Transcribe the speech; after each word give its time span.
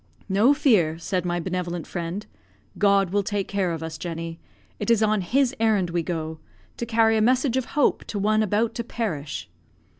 "No 0.27 0.51
fear," 0.55 0.97
said 0.97 1.25
my 1.25 1.39
benevolent 1.39 1.85
friend; 1.85 2.25
"God 2.79 3.11
will 3.11 3.21
take 3.21 3.47
care 3.47 3.71
of 3.71 3.83
us, 3.83 3.99
Jenny. 3.99 4.39
It 4.79 4.89
is 4.89 5.03
on 5.03 5.21
His 5.21 5.55
errand 5.59 5.91
we 5.91 6.01
go; 6.01 6.39
to 6.77 6.87
carry 6.87 7.17
a 7.17 7.21
message 7.21 7.55
of 7.55 7.65
hope 7.77 8.05
to 8.05 8.17
one 8.17 8.41
about 8.41 8.73
to 8.73 8.83
perish." 8.83 9.47